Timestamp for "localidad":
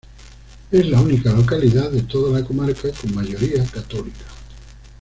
1.31-1.91